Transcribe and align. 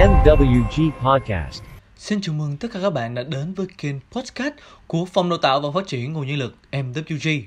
MWG 0.00 0.90
Podcast. 1.04 1.62
Xin 1.96 2.20
chào 2.20 2.34
mừng 2.34 2.56
tất 2.56 2.68
cả 2.72 2.80
các 2.82 2.90
bạn 2.90 3.14
đã 3.14 3.22
đến 3.22 3.54
với 3.54 3.66
kênh 3.78 3.96
podcast 4.12 4.54
của 4.86 5.04
Phòng 5.04 5.28
Đào 5.28 5.38
tạo 5.38 5.60
và 5.60 5.68
Phát 5.74 5.86
triển 5.86 6.12
Nguồn 6.12 6.26
Nhân 6.26 6.38
lực 6.38 6.54
MWG. 6.72 7.42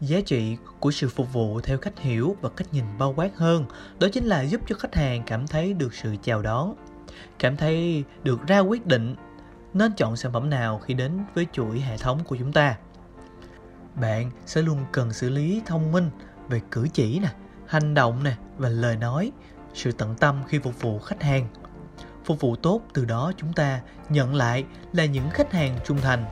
giá 0.00 0.20
trị 0.26 0.56
của 0.80 0.90
sự 0.90 1.08
phục 1.08 1.32
vụ 1.32 1.60
theo 1.60 1.78
cách 1.78 1.98
hiểu 1.98 2.36
và 2.40 2.48
cách 2.56 2.68
nhìn 2.72 2.84
bao 2.98 3.12
quát 3.16 3.36
hơn, 3.36 3.64
đó 4.00 4.08
chính 4.12 4.24
là 4.24 4.42
giúp 4.42 4.60
cho 4.66 4.76
khách 4.76 4.94
hàng 4.94 5.22
cảm 5.26 5.46
thấy 5.46 5.72
được 5.72 5.94
sự 5.94 6.16
chào 6.22 6.42
đón, 6.42 6.74
cảm 7.38 7.56
thấy 7.56 8.04
được 8.22 8.46
ra 8.46 8.58
quyết 8.58 8.86
định 8.86 9.14
nên 9.74 9.92
chọn 9.96 10.16
sản 10.16 10.32
phẩm 10.32 10.50
nào 10.50 10.78
khi 10.78 10.94
đến 10.94 11.18
với 11.34 11.46
chuỗi 11.52 11.80
hệ 11.80 11.96
thống 11.96 12.24
của 12.24 12.36
chúng 12.36 12.52
ta. 12.52 12.76
Bạn 13.94 14.30
sẽ 14.46 14.62
luôn 14.62 14.78
cần 14.92 15.12
xử 15.12 15.30
lý 15.30 15.62
thông 15.66 15.92
minh 15.92 16.10
về 16.48 16.60
cử 16.70 16.88
chỉ 16.92 17.18
nè, 17.18 17.28
hành 17.66 17.94
động 17.94 18.24
nè 18.24 18.36
và 18.56 18.68
lời 18.68 18.96
nói, 18.96 19.32
sự 19.74 19.92
tận 19.92 20.14
tâm 20.14 20.42
khi 20.48 20.58
phục 20.58 20.80
vụ 20.80 20.98
khách 20.98 21.22
hàng. 21.22 21.48
Phục 22.24 22.40
vụ 22.40 22.56
tốt 22.56 22.82
từ 22.94 23.04
đó 23.04 23.32
chúng 23.36 23.52
ta 23.52 23.80
nhận 24.08 24.34
lại 24.34 24.64
là 24.92 25.04
những 25.04 25.30
khách 25.30 25.52
hàng 25.52 25.78
trung 25.84 25.98
thành, 25.98 26.24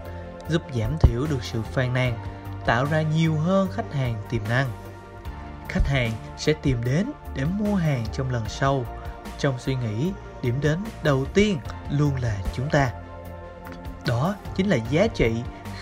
giúp 0.48 0.62
giảm 0.74 0.97
thiểu 1.00 1.27
được 1.30 1.44
sự 1.44 1.62
phàn 1.62 1.92
nàn 1.92 2.35
tạo 2.66 2.84
ra 2.84 3.02
nhiều 3.02 3.37
hơn 3.37 3.69
khách 3.73 3.93
hàng 3.93 4.15
tiềm 4.30 4.43
năng. 4.48 4.69
Khách 5.69 5.87
hàng 5.87 6.12
sẽ 6.38 6.52
tìm 6.52 6.84
đến 6.84 7.11
để 7.34 7.45
mua 7.45 7.75
hàng 7.75 8.05
trong 8.12 8.30
lần 8.30 8.48
sau, 8.48 8.87
trong 9.39 9.58
suy 9.58 9.75
nghĩ 9.75 10.12
điểm 10.42 10.55
đến 10.61 10.78
đầu 11.03 11.25
tiên 11.34 11.58
luôn 11.91 12.17
là 12.23 12.39
chúng 12.53 12.70
ta. 12.70 12.92
Đó 14.06 14.34
chính 14.55 14.69
là 14.69 14.77
giá 14.91 15.06
trị 15.06 15.33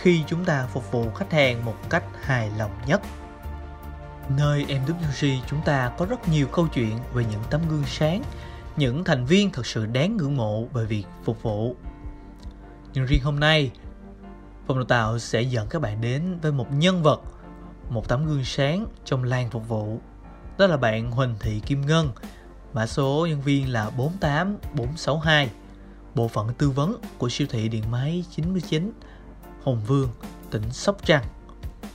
khi 0.01 0.23
chúng 0.27 0.45
ta 0.45 0.67
phục 0.67 0.93
vụ 0.93 1.11
khách 1.11 1.33
hàng 1.33 1.65
một 1.65 1.77
cách 1.91 2.05
hài 2.23 2.51
lòng 2.59 2.71
nhất. 2.87 3.01
Nơi 4.29 4.65
MWG 4.65 5.39
chúng 5.47 5.63
ta 5.63 5.93
có 5.99 6.07
rất 6.07 6.29
nhiều 6.29 6.47
câu 6.47 6.69
chuyện 6.75 6.99
về 7.13 7.25
những 7.31 7.43
tấm 7.51 7.61
gương 7.69 7.85
sáng, 7.87 8.23
những 8.77 9.05
thành 9.05 9.25
viên 9.25 9.51
thật 9.51 9.67
sự 9.67 9.87
đáng 9.87 10.17
ngưỡng 10.17 10.37
mộ 10.37 10.65
về 10.65 10.85
việc 10.85 11.05
phục 11.25 11.43
vụ. 11.43 11.77
Nhưng 12.95 13.07
riêng 13.07 13.23
hôm 13.23 13.41
nay 13.41 13.71
Phòng 14.67 14.79
đào 14.79 14.85
tạo 14.85 15.19
sẽ 15.19 15.43
dẫn 15.43 15.69
các 15.69 15.83
bạn 15.83 16.01
đến 16.01 16.39
với 16.43 16.53
một 16.53 16.67
nhân 16.73 17.03
vật, 17.03 17.23
một 17.89 18.09
tấm 18.09 18.27
gương 18.27 18.45
sáng 18.45 18.87
trong 19.05 19.25
làng 19.25 19.51
phục 19.51 19.69
vụ. 19.69 19.99
Đó 20.59 20.67
là 20.67 20.77
bạn 20.77 21.11
Huỳnh 21.11 21.35
Thị 21.41 21.61
Kim 21.67 21.87
Ngân, 21.87 22.13
mã 22.73 22.87
số 22.87 23.27
nhân 23.31 23.41
viên 23.41 23.73
là 23.73 23.91
48462, 23.91 25.51
bộ 26.15 26.29
phận 26.29 26.55
tư 26.59 26.71
vấn 26.71 26.97
của 27.19 27.29
siêu 27.29 27.47
thị 27.51 27.69
điện 27.69 27.91
máy 27.91 28.25
99, 28.31 28.93
Hồng 29.63 29.81
Vương, 29.87 30.09
tỉnh 30.51 30.73
Sóc 30.73 30.97
Trăng. 31.05 31.25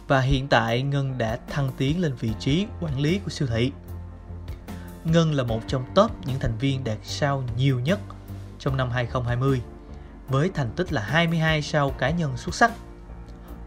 Và 0.07 0.21
hiện 0.21 0.47
tại 0.47 0.81
Ngân 0.81 1.17
đã 1.17 1.39
thăng 1.49 1.71
tiến 1.77 2.01
lên 2.01 2.13
vị 2.19 2.31
trí 2.39 2.65
quản 2.81 2.99
lý 2.99 3.19
của 3.19 3.29
siêu 3.29 3.47
thị. 3.47 3.71
Ngân 5.03 5.33
là 5.33 5.43
một 5.43 5.61
trong 5.67 5.83
top 5.95 6.11
những 6.25 6.39
thành 6.39 6.57
viên 6.57 6.83
đạt 6.83 6.97
sao 7.03 7.43
nhiều 7.57 7.79
nhất 7.79 7.99
trong 8.59 8.77
năm 8.77 8.89
2020 8.89 9.61
với 10.29 10.51
thành 10.53 10.69
tích 10.75 10.93
là 10.93 11.01
22 11.01 11.61
sao 11.61 11.89
cá 11.89 12.09
nhân 12.09 12.37
xuất 12.37 12.55
sắc. 12.55 12.71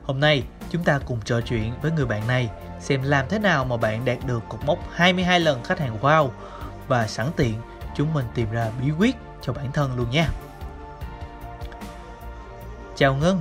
Hôm 0.05 0.21
nay, 0.21 0.43
chúng 0.71 0.85
ta 0.85 0.99
cùng 0.99 1.21
trò 1.25 1.41
chuyện 1.41 1.73
với 1.83 1.91
người 1.91 2.07
bạn 2.07 2.27
này 2.27 2.51
xem 2.81 3.03
làm 3.03 3.27
thế 3.29 3.39
nào 3.39 3.65
mà 3.65 3.77
bạn 3.77 4.05
đạt 4.05 4.19
được 4.27 4.43
cột 4.49 4.61
mốc 4.65 4.79
22 4.93 5.41
lần 5.41 5.65
khách 5.65 5.79
hàng 5.79 5.99
wow 6.01 6.29
và 6.89 7.07
sẵn 7.07 7.27
tiện 7.37 7.55
chúng 7.97 8.15
mình 8.15 8.27
tìm 8.35 8.51
ra 8.51 8.71
bí 8.81 8.91
quyết 8.99 9.17
cho 9.43 9.53
bản 9.53 9.73
thân 9.73 9.97
luôn 9.97 10.11
nha. 10.11 10.29
Chào 12.97 13.15
Ngân, 13.15 13.41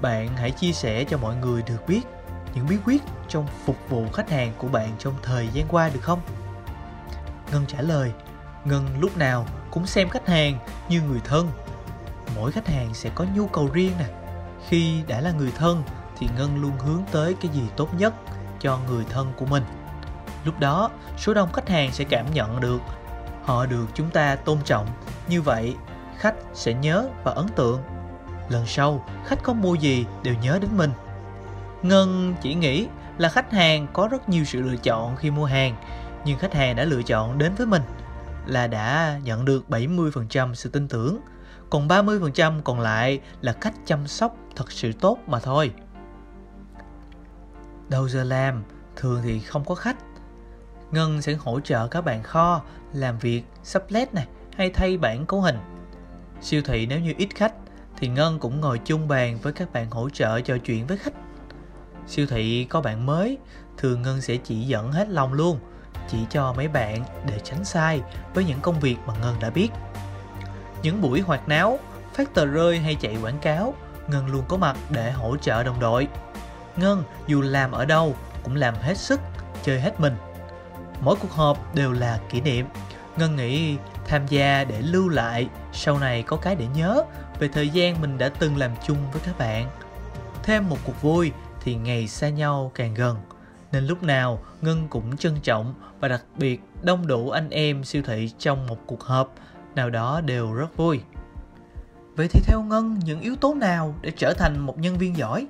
bạn 0.00 0.36
hãy 0.36 0.50
chia 0.50 0.72
sẻ 0.72 1.04
cho 1.04 1.18
mọi 1.18 1.36
người 1.36 1.62
được 1.62 1.86
biết 1.88 2.00
những 2.54 2.66
bí 2.66 2.76
quyết 2.84 3.02
trong 3.28 3.46
phục 3.64 3.76
vụ 3.88 4.06
khách 4.12 4.30
hàng 4.30 4.52
của 4.58 4.68
bạn 4.68 4.90
trong 4.98 5.14
thời 5.22 5.48
gian 5.48 5.68
qua 5.68 5.88
được 5.88 6.00
không? 6.02 6.20
Ngân 7.52 7.64
trả 7.66 7.80
lời, 7.80 8.12
Ngân 8.64 8.86
lúc 9.00 9.16
nào 9.16 9.46
cũng 9.70 9.86
xem 9.86 10.08
khách 10.08 10.28
hàng 10.28 10.58
như 10.88 11.02
người 11.02 11.20
thân 11.24 11.48
mỗi 12.36 12.52
khách 12.52 12.68
hàng 12.68 12.94
sẽ 12.94 13.10
có 13.14 13.26
nhu 13.34 13.46
cầu 13.46 13.68
riêng 13.72 13.92
nè. 13.98 14.04
Khi 14.68 15.02
đã 15.08 15.20
là 15.20 15.30
người 15.30 15.52
thân 15.56 15.82
thì 16.18 16.28
ngân 16.36 16.62
luôn 16.62 16.78
hướng 16.78 17.02
tới 17.12 17.34
cái 17.40 17.50
gì 17.54 17.62
tốt 17.76 17.88
nhất 17.98 18.14
cho 18.60 18.78
người 18.88 19.04
thân 19.10 19.32
của 19.36 19.46
mình. 19.46 19.62
Lúc 20.44 20.60
đó, 20.60 20.90
số 21.18 21.34
đông 21.34 21.52
khách 21.52 21.68
hàng 21.68 21.92
sẽ 21.92 22.04
cảm 22.04 22.26
nhận 22.34 22.60
được 22.60 22.80
họ 23.44 23.66
được 23.66 23.86
chúng 23.94 24.10
ta 24.10 24.36
tôn 24.36 24.58
trọng. 24.64 24.86
Như 25.28 25.42
vậy, 25.42 25.74
khách 26.18 26.34
sẽ 26.54 26.74
nhớ 26.74 27.08
và 27.24 27.32
ấn 27.32 27.48
tượng. 27.48 27.82
Lần 28.48 28.66
sau, 28.66 29.04
khách 29.26 29.42
có 29.42 29.52
mua 29.52 29.74
gì 29.74 30.06
đều 30.22 30.34
nhớ 30.42 30.58
đến 30.62 30.70
mình. 30.76 30.90
Ngân 31.82 32.34
chỉ 32.40 32.54
nghĩ 32.54 32.88
là 33.18 33.28
khách 33.28 33.52
hàng 33.52 33.86
có 33.92 34.08
rất 34.08 34.28
nhiều 34.28 34.44
sự 34.44 34.62
lựa 34.62 34.76
chọn 34.76 35.16
khi 35.16 35.30
mua 35.30 35.44
hàng, 35.44 35.76
nhưng 36.24 36.38
khách 36.38 36.54
hàng 36.54 36.76
đã 36.76 36.84
lựa 36.84 37.02
chọn 37.02 37.38
đến 37.38 37.54
với 37.54 37.66
mình 37.66 37.82
là 38.46 38.66
đã 38.66 39.20
nhận 39.24 39.44
được 39.44 39.64
70% 39.68 40.54
sự 40.54 40.70
tin 40.70 40.88
tưởng 40.88 41.20
còn 41.70 41.88
30% 41.88 42.60
còn 42.62 42.80
lại 42.80 43.20
là 43.40 43.52
cách 43.52 43.74
chăm 43.86 44.06
sóc 44.06 44.36
thật 44.56 44.72
sự 44.72 44.92
tốt 44.92 45.18
mà 45.26 45.38
thôi. 45.38 45.72
Đầu 47.88 48.08
giờ 48.08 48.24
làm, 48.24 48.64
thường 48.96 49.20
thì 49.24 49.40
không 49.40 49.64
có 49.64 49.74
khách. 49.74 49.96
Ngân 50.90 51.22
sẽ 51.22 51.34
hỗ 51.34 51.60
trợ 51.60 51.88
các 51.88 52.00
bạn 52.00 52.22
kho 52.22 52.62
làm 52.92 53.18
việc 53.18 53.42
sắp 53.62 53.82
led 53.88 54.08
này 54.12 54.26
hay 54.56 54.70
thay 54.70 54.98
bản 54.98 55.26
cấu 55.26 55.40
hình. 55.40 55.58
Siêu 56.40 56.62
thị 56.64 56.86
nếu 56.86 57.00
như 57.00 57.14
ít 57.18 57.28
khách 57.34 57.54
thì 57.96 58.08
Ngân 58.08 58.38
cũng 58.38 58.60
ngồi 58.60 58.78
chung 58.78 59.08
bàn 59.08 59.38
với 59.42 59.52
các 59.52 59.72
bạn 59.72 59.90
hỗ 59.90 60.10
trợ 60.10 60.40
trò 60.40 60.58
chuyện 60.58 60.86
với 60.86 60.96
khách. 60.96 61.12
Siêu 62.06 62.26
thị 62.26 62.64
có 62.64 62.80
bạn 62.80 63.06
mới, 63.06 63.38
thường 63.76 64.02
Ngân 64.02 64.20
sẽ 64.20 64.36
chỉ 64.36 64.60
dẫn 64.60 64.92
hết 64.92 65.08
lòng 65.08 65.32
luôn, 65.32 65.58
chỉ 66.08 66.18
cho 66.30 66.52
mấy 66.52 66.68
bạn 66.68 67.04
để 67.26 67.40
tránh 67.44 67.64
sai 67.64 68.02
với 68.34 68.44
những 68.44 68.60
công 68.60 68.80
việc 68.80 68.96
mà 69.06 69.14
Ngân 69.20 69.34
đã 69.40 69.50
biết. 69.50 69.68
Những 70.82 71.00
buổi 71.00 71.20
hoạt 71.20 71.48
náo, 71.48 71.78
phát 72.14 72.34
tờ 72.34 72.46
rơi 72.46 72.78
hay 72.78 72.94
chạy 72.94 73.16
quảng 73.22 73.38
cáo, 73.38 73.74
Ngân 74.08 74.26
luôn 74.26 74.44
có 74.48 74.56
mặt 74.56 74.76
để 74.90 75.10
hỗ 75.10 75.36
trợ 75.36 75.62
đồng 75.62 75.80
đội. 75.80 76.08
Ngân 76.76 77.04
dù 77.26 77.40
làm 77.40 77.72
ở 77.72 77.84
đâu 77.84 78.16
cũng 78.42 78.56
làm 78.56 78.74
hết 78.74 78.98
sức, 78.98 79.20
chơi 79.62 79.80
hết 79.80 80.00
mình. 80.00 80.16
Mỗi 81.00 81.16
cuộc 81.16 81.32
họp 81.32 81.74
đều 81.74 81.92
là 81.92 82.18
kỷ 82.30 82.40
niệm. 82.40 82.66
Ngân 83.16 83.36
nghĩ 83.36 83.76
tham 84.06 84.26
gia 84.26 84.64
để 84.64 84.82
lưu 84.82 85.08
lại, 85.08 85.48
sau 85.72 85.98
này 85.98 86.22
có 86.22 86.36
cái 86.36 86.54
để 86.54 86.66
nhớ 86.76 87.04
về 87.38 87.48
thời 87.48 87.68
gian 87.68 88.00
mình 88.00 88.18
đã 88.18 88.28
từng 88.28 88.56
làm 88.56 88.70
chung 88.86 89.10
với 89.12 89.22
các 89.24 89.38
bạn. 89.38 89.70
Thêm 90.42 90.68
một 90.68 90.78
cuộc 90.84 91.02
vui 91.02 91.32
thì 91.60 91.74
ngày 91.74 92.08
xa 92.08 92.28
nhau 92.28 92.72
càng 92.74 92.94
gần. 92.94 93.16
Nên 93.72 93.86
lúc 93.86 94.02
nào 94.02 94.38
Ngân 94.60 94.88
cũng 94.88 95.16
trân 95.16 95.40
trọng 95.40 95.74
và 96.00 96.08
đặc 96.08 96.24
biệt 96.36 96.60
đông 96.82 97.06
đủ 97.06 97.30
anh 97.30 97.50
em 97.50 97.84
siêu 97.84 98.02
thị 98.06 98.32
trong 98.38 98.66
một 98.66 98.78
cuộc 98.86 99.02
họp 99.02 99.34
nào 99.78 99.90
đó 99.90 100.20
đều 100.20 100.52
rất 100.52 100.76
vui. 100.76 101.00
Vậy 102.16 102.28
thì 102.28 102.40
theo 102.46 102.62
Ngân, 102.62 103.00
những 103.04 103.20
yếu 103.20 103.36
tố 103.36 103.54
nào 103.54 103.94
để 104.02 104.12
trở 104.16 104.34
thành 104.34 104.58
một 104.58 104.78
nhân 104.78 104.98
viên 104.98 105.16
giỏi? 105.16 105.46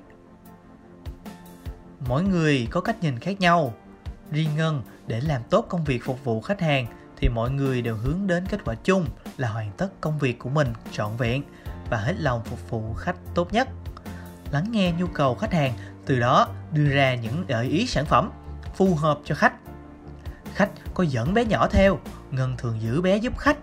Mỗi 2.07 2.23
người 2.23 2.67
có 2.71 2.81
cách 2.81 2.95
nhìn 3.01 3.19
khác 3.19 3.39
nhau. 3.39 3.73
Riêng 4.31 4.49
Ngân, 4.57 4.81
để 5.07 5.21
làm 5.21 5.41
tốt 5.49 5.65
công 5.69 5.83
việc 5.83 6.03
phục 6.03 6.23
vụ 6.23 6.41
khách 6.41 6.61
hàng 6.61 6.85
thì 7.17 7.29
mọi 7.29 7.51
người 7.51 7.81
đều 7.81 7.95
hướng 7.95 8.27
đến 8.27 8.45
kết 8.49 8.59
quả 8.65 8.75
chung 8.83 9.05
là 9.37 9.49
hoàn 9.49 9.71
tất 9.77 9.89
công 10.01 10.19
việc 10.19 10.39
của 10.39 10.49
mình 10.49 10.73
trọn 10.91 11.17
vẹn 11.17 11.43
và 11.89 11.97
hết 11.97 12.15
lòng 12.19 12.41
phục 12.45 12.69
vụ 12.69 12.93
khách 12.93 13.15
tốt 13.35 13.53
nhất. 13.53 13.67
Lắng 14.51 14.71
nghe 14.71 14.91
nhu 14.91 15.07
cầu 15.07 15.35
khách 15.35 15.53
hàng, 15.53 15.73
từ 16.05 16.19
đó 16.19 16.47
đưa 16.71 16.89
ra 16.89 17.15
những 17.15 17.45
gợi 17.47 17.65
ý 17.65 17.87
sản 17.87 18.05
phẩm 18.05 18.31
phù 18.75 18.95
hợp 18.95 19.19
cho 19.25 19.35
khách. 19.35 19.53
Khách 20.53 20.69
có 20.93 21.03
dẫn 21.03 21.33
bé 21.33 21.45
nhỏ 21.45 21.67
theo, 21.67 21.99
Ngân 22.31 22.57
thường 22.57 22.81
giữ 22.81 23.01
bé 23.01 23.17
giúp 23.17 23.37
khách 23.37 23.57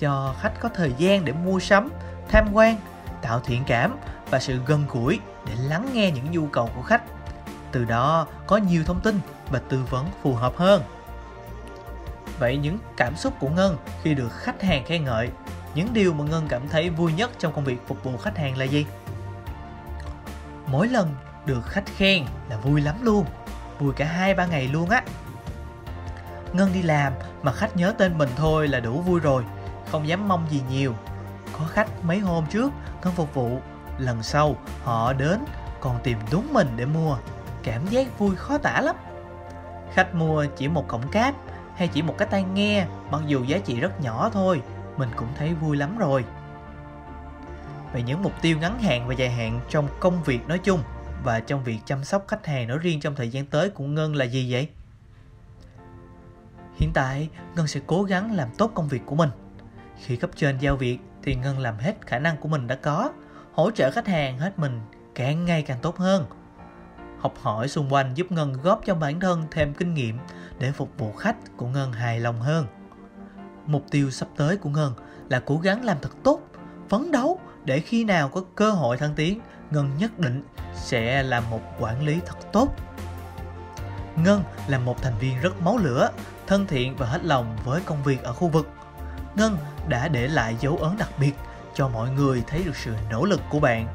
cho 0.00 0.34
khách 0.40 0.60
có 0.60 0.68
thời 0.68 0.92
gian 0.98 1.24
để 1.24 1.32
mua 1.32 1.60
sắm, 1.60 1.90
tham 2.28 2.48
quan, 2.52 2.76
tạo 3.22 3.40
thiện 3.40 3.62
cảm 3.66 3.96
và 4.30 4.40
sự 4.40 4.58
gần 4.66 4.84
gũi 4.88 5.20
để 5.46 5.52
lắng 5.68 5.90
nghe 5.92 6.10
những 6.10 6.30
nhu 6.30 6.46
cầu 6.46 6.70
của 6.76 6.82
khách. 6.82 7.02
Từ 7.72 7.84
đó 7.84 8.26
có 8.46 8.56
nhiều 8.56 8.84
thông 8.84 9.00
tin 9.00 9.20
và 9.50 9.60
tư 9.68 9.80
vấn 9.90 10.06
phù 10.22 10.34
hợp 10.34 10.56
hơn. 10.56 10.82
Vậy 12.38 12.56
những 12.56 12.78
cảm 12.96 13.16
xúc 13.16 13.34
của 13.40 13.48
Ngân 13.48 13.76
khi 14.02 14.14
được 14.14 14.28
khách 14.32 14.62
hàng 14.62 14.84
khen 14.84 15.04
ngợi, 15.04 15.30
những 15.74 15.88
điều 15.92 16.12
mà 16.12 16.24
Ngân 16.24 16.46
cảm 16.48 16.68
thấy 16.68 16.90
vui 16.90 17.12
nhất 17.12 17.30
trong 17.38 17.52
công 17.52 17.64
việc 17.64 17.86
phục 17.86 18.04
vụ 18.04 18.16
khách 18.16 18.38
hàng 18.38 18.58
là 18.58 18.64
gì? 18.64 18.86
Mỗi 20.66 20.88
lần 20.88 21.14
được 21.46 21.66
khách 21.66 21.86
khen 21.96 22.24
là 22.50 22.56
vui 22.56 22.80
lắm 22.80 22.94
luôn, 23.02 23.24
vui 23.78 23.92
cả 23.96 24.04
hai 24.04 24.34
ba 24.34 24.46
ngày 24.46 24.68
luôn 24.68 24.90
á. 24.90 25.02
Ngân 26.52 26.72
đi 26.72 26.82
làm 26.82 27.12
mà 27.42 27.52
khách 27.52 27.76
nhớ 27.76 27.94
tên 27.98 28.18
mình 28.18 28.28
thôi 28.36 28.68
là 28.68 28.80
đủ 28.80 29.00
vui 29.00 29.20
rồi 29.20 29.44
không 29.90 30.08
dám 30.08 30.28
mong 30.28 30.46
gì 30.50 30.62
nhiều. 30.70 30.94
Có 31.58 31.64
khách 31.64 32.04
mấy 32.04 32.18
hôm 32.18 32.46
trước 32.46 32.72
ngân 33.04 33.14
phục 33.14 33.34
vụ, 33.34 33.58
lần 33.98 34.22
sau 34.22 34.56
họ 34.84 35.12
đến 35.12 35.40
còn 35.80 36.00
tìm 36.02 36.18
đúng 36.32 36.52
mình 36.52 36.68
để 36.76 36.86
mua. 36.86 37.16
Cảm 37.62 37.86
giác 37.86 38.18
vui 38.18 38.36
khó 38.36 38.58
tả 38.58 38.80
lắm. 38.80 38.96
Khách 39.92 40.14
mua 40.14 40.46
chỉ 40.56 40.68
một 40.68 40.88
cổng 40.88 41.08
cáp 41.08 41.34
hay 41.76 41.88
chỉ 41.88 42.02
một 42.02 42.14
cái 42.18 42.28
tai 42.30 42.42
nghe, 42.42 42.86
mặc 43.10 43.22
dù 43.26 43.44
giá 43.44 43.58
trị 43.58 43.80
rất 43.80 44.00
nhỏ 44.00 44.30
thôi, 44.32 44.62
mình 44.96 45.08
cũng 45.16 45.28
thấy 45.38 45.54
vui 45.54 45.76
lắm 45.76 45.98
rồi. 45.98 46.24
Vậy 47.92 48.02
những 48.02 48.22
mục 48.22 48.32
tiêu 48.42 48.58
ngắn 48.58 48.78
hạn 48.78 49.08
và 49.08 49.14
dài 49.14 49.30
hạn 49.30 49.60
trong 49.68 49.88
công 50.00 50.22
việc 50.22 50.48
nói 50.48 50.58
chung 50.58 50.82
và 51.24 51.40
trong 51.40 51.64
việc 51.64 51.78
chăm 51.84 52.04
sóc 52.04 52.24
khách 52.28 52.46
hàng 52.46 52.68
nói 52.68 52.78
riêng 52.78 53.00
trong 53.00 53.14
thời 53.14 53.28
gian 53.28 53.46
tới 53.46 53.70
của 53.70 53.84
ngân 53.84 54.14
là 54.14 54.24
gì 54.24 54.52
vậy? 54.52 54.68
Hiện 56.76 56.90
tại, 56.94 57.28
ngân 57.56 57.66
sẽ 57.66 57.80
cố 57.86 58.02
gắng 58.02 58.32
làm 58.32 58.48
tốt 58.58 58.70
công 58.74 58.88
việc 58.88 59.02
của 59.06 59.14
mình 59.14 59.30
khi 60.04 60.16
cấp 60.16 60.30
trên 60.36 60.58
giao 60.58 60.76
việc 60.76 60.98
thì 61.22 61.34
ngân 61.34 61.58
làm 61.58 61.78
hết 61.78 61.94
khả 62.06 62.18
năng 62.18 62.36
của 62.36 62.48
mình 62.48 62.66
đã 62.66 62.74
có, 62.74 63.12
hỗ 63.52 63.70
trợ 63.70 63.90
khách 63.90 64.06
hàng 64.06 64.38
hết 64.38 64.58
mình, 64.58 64.80
càng 65.14 65.44
ngày 65.44 65.62
càng 65.62 65.78
tốt 65.82 65.96
hơn. 65.96 66.26
Học 67.18 67.34
hỏi 67.42 67.68
xung 67.68 67.92
quanh 67.92 68.14
giúp 68.14 68.32
ngân 68.32 68.52
góp 68.62 68.80
cho 68.86 68.94
bản 68.94 69.20
thân 69.20 69.46
thêm 69.50 69.74
kinh 69.74 69.94
nghiệm 69.94 70.18
để 70.58 70.72
phục 70.72 70.90
vụ 70.98 71.12
khách 71.12 71.36
của 71.56 71.66
ngân 71.66 71.92
hài 71.92 72.20
lòng 72.20 72.40
hơn. 72.40 72.66
Mục 73.66 73.84
tiêu 73.90 74.10
sắp 74.10 74.28
tới 74.36 74.56
của 74.56 74.70
ngân 74.70 74.94
là 75.28 75.40
cố 75.40 75.56
gắng 75.56 75.84
làm 75.84 75.96
thật 76.02 76.12
tốt, 76.22 76.40
phấn 76.88 77.12
đấu 77.12 77.38
để 77.64 77.80
khi 77.80 78.04
nào 78.04 78.28
có 78.28 78.44
cơ 78.54 78.70
hội 78.70 78.96
thăng 78.96 79.14
tiến, 79.14 79.40
ngân 79.70 79.90
nhất 79.98 80.18
định 80.18 80.42
sẽ 80.74 81.22
là 81.22 81.40
một 81.40 81.60
quản 81.80 82.06
lý 82.06 82.20
thật 82.26 82.36
tốt. 82.52 82.74
Ngân 84.24 84.42
là 84.68 84.78
một 84.78 85.02
thành 85.02 85.18
viên 85.20 85.40
rất 85.40 85.60
máu 85.60 85.78
lửa, 85.78 86.10
thân 86.46 86.66
thiện 86.66 86.96
và 86.96 87.06
hết 87.06 87.24
lòng 87.24 87.56
với 87.64 87.80
công 87.80 88.02
việc 88.02 88.22
ở 88.22 88.32
khu 88.32 88.48
vực 88.48 88.68
ngân 89.34 89.58
đã 89.88 90.08
để 90.08 90.28
lại 90.28 90.56
dấu 90.60 90.76
ấn 90.76 90.96
đặc 90.98 91.08
biệt 91.20 91.32
cho 91.74 91.88
mọi 91.88 92.10
người 92.10 92.42
thấy 92.46 92.62
được 92.64 92.76
sự 92.76 92.94
nỗ 93.10 93.24
lực 93.24 93.40
của 93.50 93.60
bạn. 93.60 93.86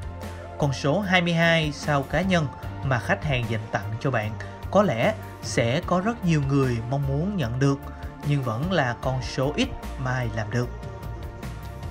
Con 0.58 0.74
số 0.74 1.00
22 1.00 1.72
sao 1.72 2.04
cá 2.04 2.22
nhân 2.22 2.48
mà 2.84 3.00
khách 3.00 3.24
hàng 3.24 3.46
dành 3.50 3.62
tặng 3.72 3.94
cho 4.00 4.12
bạn 4.12 4.32
có 4.72 4.84
lẽ 4.84 5.16
sẽ 5.42 5.82
có 5.86 6.00
rất 6.00 6.26
nhiều 6.26 6.42
người 6.50 6.78
mong 6.90 7.08
muốn 7.08 7.38
nhận 7.38 7.60
được, 7.60 7.80
nhưng 8.28 8.44
vẫn 8.44 8.72
là 8.72 8.96
con 9.02 9.22
số 9.22 9.54
ít 9.56 9.70
mai 10.04 10.30
làm 10.36 10.52
được. 10.52 10.68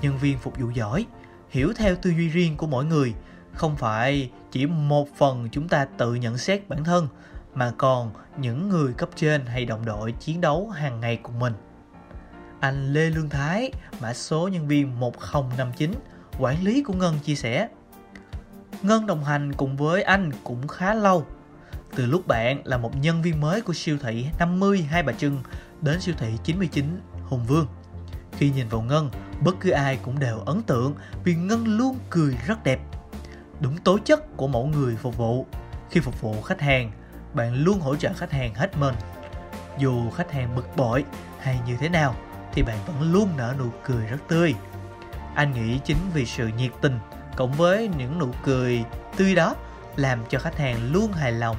Nhân 0.01 0.17
viên 0.17 0.37
phục 0.37 0.57
vụ 0.59 0.69
giỏi, 0.69 1.05
hiểu 1.49 1.73
theo 1.77 1.95
tư 2.01 2.09
duy 2.09 2.29
riêng 2.29 2.57
của 2.57 2.67
mỗi 2.67 2.85
người, 2.85 3.13
không 3.53 3.75
phải 3.75 4.31
chỉ 4.51 4.65
một 4.65 5.07
phần 5.17 5.49
chúng 5.51 5.67
ta 5.67 5.85
tự 5.97 6.15
nhận 6.15 6.37
xét 6.37 6.69
bản 6.69 6.83
thân, 6.83 7.07
mà 7.53 7.71
còn 7.77 8.11
những 8.37 8.69
người 8.69 8.93
cấp 8.93 9.09
trên 9.15 9.45
hay 9.45 9.65
đồng 9.65 9.85
đội 9.85 10.11
chiến 10.11 10.41
đấu 10.41 10.69
hàng 10.69 10.99
ngày 10.99 11.19
cùng 11.23 11.39
mình 11.39 11.53
anh 12.65 12.93
Lê 12.93 13.09
Lương 13.09 13.29
Thái, 13.29 13.71
mã 14.01 14.13
số 14.13 14.47
nhân 14.47 14.67
viên 14.67 14.99
1059, 14.99 15.91
quản 16.39 16.63
lý 16.63 16.83
của 16.83 16.93
Ngân 16.93 17.19
chia 17.19 17.35
sẻ. 17.35 17.67
Ngân 18.81 19.05
đồng 19.05 19.23
hành 19.23 19.53
cùng 19.53 19.77
với 19.77 20.03
anh 20.03 20.31
cũng 20.43 20.67
khá 20.67 20.93
lâu. 20.93 21.25
Từ 21.95 22.05
lúc 22.05 22.27
bạn 22.27 22.61
là 22.63 22.77
một 22.77 22.91
nhân 23.01 23.21
viên 23.21 23.41
mới 23.41 23.61
của 23.61 23.73
siêu 23.73 23.97
thị 24.01 24.25
50 24.39 24.81
Hai 24.81 25.03
Bà 25.03 25.13
Trưng 25.13 25.39
đến 25.81 26.01
siêu 26.01 26.15
thị 26.17 26.27
99 26.43 26.85
Hùng 27.23 27.45
Vương. 27.45 27.67
Khi 28.31 28.49
nhìn 28.49 28.67
vào 28.67 28.81
Ngân, 28.81 29.09
bất 29.41 29.55
cứ 29.59 29.69
ai 29.69 29.99
cũng 30.03 30.19
đều 30.19 30.39
ấn 30.39 30.61
tượng 30.61 30.95
vì 31.23 31.35
Ngân 31.35 31.77
luôn 31.77 31.97
cười 32.09 32.37
rất 32.47 32.63
đẹp. 32.63 32.79
Đúng 33.59 33.77
tố 33.77 33.97
chất 34.05 34.37
của 34.37 34.47
mẫu 34.47 34.65
người 34.65 34.95
phục 34.95 35.17
vụ. 35.17 35.45
Khi 35.89 35.99
phục 35.99 36.21
vụ 36.21 36.41
khách 36.41 36.61
hàng, 36.61 36.91
bạn 37.33 37.63
luôn 37.63 37.79
hỗ 37.79 37.95
trợ 37.95 38.13
khách 38.13 38.31
hàng 38.31 38.53
hết 38.53 38.77
mình. 38.77 38.95
Dù 39.79 40.09
khách 40.09 40.31
hàng 40.31 40.55
bực 40.55 40.75
bội 40.75 41.03
hay 41.39 41.59
như 41.67 41.77
thế 41.79 41.89
nào, 41.89 42.15
thì 42.55 42.63
bạn 42.63 42.77
vẫn 42.87 43.13
luôn 43.13 43.29
nở 43.37 43.53
nụ 43.59 43.69
cười 43.83 44.05
rất 44.05 44.17
tươi. 44.27 44.55
Anh 45.35 45.53
nghĩ 45.53 45.79
chính 45.85 45.97
vì 46.13 46.25
sự 46.25 46.47
nhiệt 46.47 46.71
tình 46.81 46.99
cộng 47.35 47.51
với 47.51 47.89
những 47.97 48.19
nụ 48.19 48.29
cười 48.43 48.83
tươi 49.17 49.35
đó 49.35 49.55
làm 49.95 50.19
cho 50.29 50.39
khách 50.39 50.57
hàng 50.57 50.91
luôn 50.91 51.11
hài 51.11 51.31
lòng 51.31 51.57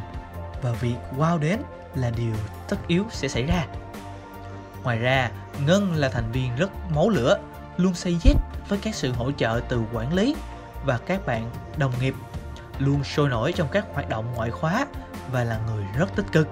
và 0.62 0.72
việc 0.72 0.96
wow 1.18 1.38
đến 1.38 1.60
là 1.94 2.10
điều 2.10 2.34
tất 2.68 2.76
yếu 2.86 3.04
sẽ 3.10 3.28
xảy 3.28 3.42
ra. 3.42 3.66
Ngoài 4.82 4.98
ra, 4.98 5.30
Ngân 5.66 5.94
là 5.94 6.08
thành 6.08 6.32
viên 6.32 6.56
rất 6.56 6.70
máu 6.90 7.08
lửa, 7.08 7.38
luôn 7.76 7.94
say 7.94 8.16
dết 8.22 8.36
với 8.68 8.78
các 8.82 8.94
sự 8.94 9.12
hỗ 9.12 9.32
trợ 9.32 9.60
từ 9.68 9.82
quản 9.92 10.14
lý 10.14 10.36
và 10.84 10.98
các 10.98 11.26
bạn 11.26 11.50
đồng 11.76 11.92
nghiệp, 12.00 12.14
luôn 12.78 13.04
sôi 13.04 13.28
nổi 13.28 13.52
trong 13.52 13.68
các 13.68 13.84
hoạt 13.94 14.08
động 14.08 14.32
ngoại 14.34 14.50
khóa 14.50 14.86
và 15.32 15.44
là 15.44 15.60
người 15.66 15.84
rất 15.98 16.16
tích 16.16 16.26
cực. 16.32 16.48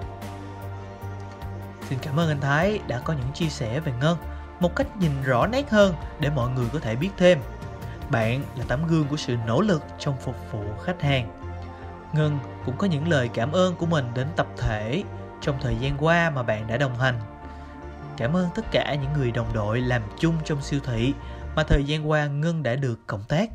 Xin 1.89 1.99
cảm 2.03 2.21
ơn 2.21 2.29
anh 2.29 2.41
Thái 2.41 2.81
đã 2.89 3.01
có 3.05 3.13
những 3.13 3.33
chia 3.35 3.49
sẻ 3.49 3.81
về 3.81 3.93
Ngân 4.01 4.19
một 4.61 4.77
cách 4.77 4.97
nhìn 4.97 5.23
rõ 5.25 5.47
nét 5.47 5.71
hơn 5.71 5.95
để 6.21 6.31
mọi 6.31 6.51
người 6.51 6.67
có 6.73 6.79
thể 6.79 6.97
biết 6.97 7.11
thêm. 7.17 7.39
Bạn 8.11 8.43
là 8.57 8.65
tấm 8.69 8.87
gương 8.87 9.07
của 9.09 9.17
sự 9.17 9.37
nỗ 9.47 9.61
lực 9.61 9.83
trong 9.99 10.17
phục 10.21 10.53
vụ 10.53 10.65
khách 10.83 11.03
hàng. 11.03 11.41
Ngân 12.15 12.39
cũng 12.67 12.77
có 12.77 12.87
những 12.87 13.09
lời 13.09 13.31
cảm 13.35 13.53
ơn 13.53 13.77
của 13.77 13.87
mình 13.87 14.05
đến 14.15 14.27
tập 14.37 14.47
thể 14.57 15.03
trong 15.41 15.57
thời 15.61 15.77
gian 15.81 15.97
qua 16.01 16.31
mà 16.31 16.43
bạn 16.43 16.67
đã 16.67 16.77
đồng 16.77 16.99
hành. 16.99 17.21
Cảm 18.17 18.37
ơn 18.37 18.49
tất 18.55 18.65
cả 18.71 18.95
những 18.95 19.13
người 19.13 19.31
đồng 19.31 19.53
đội 19.55 19.81
làm 19.81 20.03
chung 20.19 20.35
trong 20.45 20.63
siêu 20.63 20.81
thị 20.85 21.15
mà 21.57 21.65
thời 21.65 21.85
gian 21.85 22.11
qua 22.11 22.27
Ngân 22.27 22.63
đã 22.63 22.77
được 22.77 23.07
cộng 23.07 23.25
tác. 23.29 23.51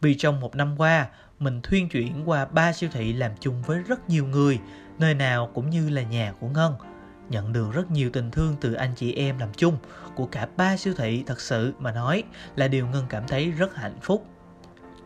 Vì 0.00 0.14
trong 0.14 0.40
một 0.40 0.56
năm 0.56 0.74
qua, 0.80 1.06
mình 1.38 1.60
thuyên 1.62 1.88
chuyển 1.88 2.28
qua 2.28 2.44
ba 2.44 2.72
siêu 2.72 2.90
thị 2.92 3.12
làm 3.12 3.32
chung 3.40 3.62
với 3.62 3.78
rất 3.78 4.08
nhiều 4.08 4.26
người, 4.26 4.58
nơi 4.98 5.14
nào 5.14 5.50
cũng 5.54 5.70
như 5.70 5.90
là 5.90 6.02
nhà 6.02 6.32
của 6.40 6.48
Ngân– 6.48 6.74
nhận 7.30 7.52
được 7.52 7.72
rất 7.72 7.90
nhiều 7.90 8.10
tình 8.12 8.30
thương 8.30 8.56
từ 8.60 8.72
anh 8.72 8.94
chị 8.96 9.12
em 9.12 9.38
làm 9.38 9.48
chung, 9.56 9.76
của 10.14 10.26
cả 10.26 10.48
ba 10.56 10.76
siêu 10.76 10.94
thị 10.96 11.24
thật 11.26 11.40
sự 11.40 11.72
mà 11.78 11.92
nói 11.92 12.22
là 12.56 12.68
điều 12.68 12.86
ngân 12.86 13.06
cảm 13.08 13.22
thấy 13.28 13.50
rất 13.50 13.74
hạnh 13.74 13.98
phúc. 14.02 14.26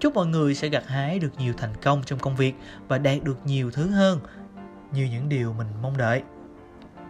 Chúc 0.01 0.15
mọi 0.15 0.27
người 0.27 0.55
sẽ 0.55 0.69
gặt 0.69 0.87
hái 0.87 1.19
được 1.19 1.31
nhiều 1.39 1.55
thành 1.57 1.75
công 1.83 2.03
trong 2.07 2.19
công 2.19 2.37
việc 2.37 2.55
và 2.89 2.99
đạt 2.99 3.23
được 3.23 3.37
nhiều 3.45 3.71
thứ 3.71 3.91
hơn, 3.91 4.21
như 4.93 5.05
những 5.05 5.29
điều 5.29 5.53
mình 5.53 5.67
mong 5.83 5.97
đợi. 5.97 6.23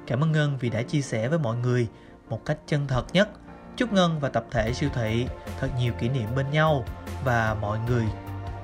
Cảm 0.06 0.20
ơn 0.24 0.32
ngân 0.32 0.58
vì 0.60 0.70
đã 0.70 0.82
chia 0.82 1.00
sẻ 1.00 1.28
với 1.28 1.38
mọi 1.38 1.56
người 1.56 1.88
một 2.28 2.44
cách 2.44 2.58
chân 2.66 2.86
thật 2.88 3.04
nhất. 3.12 3.28
Chúc 3.76 3.92
ngân 3.92 4.20
và 4.20 4.28
tập 4.28 4.46
thể 4.50 4.72
siêu 4.72 4.90
thị 4.94 5.26
thật 5.60 5.68
nhiều 5.78 5.92
kỷ 5.92 6.08
niệm 6.08 6.28
bên 6.36 6.50
nhau 6.50 6.84
và 7.24 7.56
mọi 7.60 7.78
người, 7.86 8.04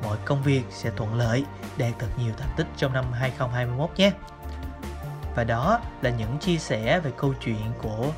mọi 0.04 0.16
công 0.24 0.42
việc 0.42 0.62
sẽ 0.70 0.90
thuận 0.96 1.14
lợi 1.14 1.44
đạt 1.78 1.92
thật 1.98 2.08
nhiều 2.18 2.32
thành 2.38 2.54
tích 2.56 2.66
trong 2.76 2.92
năm 2.92 3.04
2021 3.12 3.90
nhé 3.96 4.12
và 5.34 5.44
đó 5.44 5.80
là 6.02 6.10
những 6.10 6.38
chia 6.38 6.58
sẻ 6.58 7.00
về 7.00 7.12
câu 7.16 7.34
chuyện 7.40 7.72
của 7.82 8.12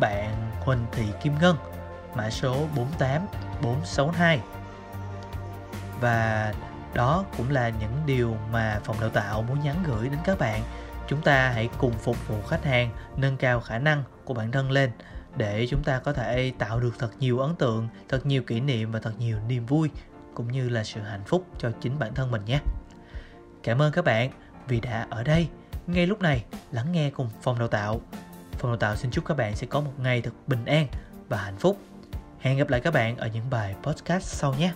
bạn 0.00 0.50
Huỳnh 0.60 0.86
Thị 0.92 1.04
Kim 1.22 1.32
Ngân, 1.40 1.56
mã 2.14 2.30
số 2.30 2.66
48462 2.76 4.40
và 6.00 6.52
đó 6.94 7.24
cũng 7.36 7.50
là 7.50 7.68
những 7.68 8.02
điều 8.06 8.36
mà 8.52 8.80
phòng 8.84 8.96
đào 9.00 9.10
tạo 9.10 9.42
muốn 9.42 9.60
nhắn 9.60 9.76
gửi 9.86 10.08
đến 10.08 10.18
các 10.24 10.38
bạn. 10.38 10.62
Chúng 11.08 11.22
ta 11.22 11.48
hãy 11.48 11.68
cùng 11.78 11.92
phục 11.92 12.28
vụ 12.28 12.42
khách 12.48 12.64
hàng, 12.64 12.90
nâng 13.16 13.36
cao 13.36 13.60
khả 13.60 13.78
năng 13.78 14.02
của 14.24 14.34
bản 14.34 14.52
thân 14.52 14.70
lên 14.70 14.90
để 15.36 15.66
chúng 15.70 15.82
ta 15.82 15.98
có 15.98 16.12
thể 16.12 16.52
tạo 16.58 16.80
được 16.80 16.98
thật 16.98 17.10
nhiều 17.18 17.38
ấn 17.38 17.56
tượng, 17.56 17.88
thật 18.08 18.26
nhiều 18.26 18.42
kỷ 18.42 18.60
niệm 18.60 18.92
và 18.92 18.98
thật 18.98 19.12
nhiều 19.18 19.38
niềm 19.48 19.66
vui 19.66 19.90
cũng 20.34 20.52
như 20.52 20.68
là 20.68 20.84
sự 20.84 21.00
hạnh 21.00 21.24
phúc 21.26 21.46
cho 21.58 21.70
chính 21.80 21.98
bản 21.98 22.14
thân 22.14 22.30
mình 22.30 22.44
nhé. 22.44 22.60
Cảm 23.62 23.82
ơn 23.82 23.92
các 23.92 24.04
bạn 24.04 24.30
vì 24.68 24.80
đã 24.80 25.06
ở 25.10 25.22
đây 25.22 25.48
ngay 25.86 26.06
lúc 26.06 26.20
này, 26.20 26.44
lắng 26.72 26.92
nghe 26.92 27.10
cùng 27.10 27.28
phòng 27.42 27.58
đào 27.58 27.68
tạo. 27.68 28.00
Phòng 28.52 28.70
đào 28.70 28.76
tạo 28.76 28.96
xin 28.96 29.10
chúc 29.10 29.24
các 29.24 29.36
bạn 29.36 29.56
sẽ 29.56 29.66
có 29.66 29.80
một 29.80 29.92
ngày 29.98 30.20
thật 30.20 30.30
bình 30.46 30.64
an 30.64 30.86
và 31.28 31.36
hạnh 31.36 31.56
phúc. 31.58 31.78
Hẹn 32.40 32.58
gặp 32.58 32.68
lại 32.68 32.80
các 32.80 32.94
bạn 32.94 33.16
ở 33.16 33.26
những 33.26 33.50
bài 33.50 33.74
podcast 33.82 34.24
sau 34.24 34.54
nhé. 34.54 34.72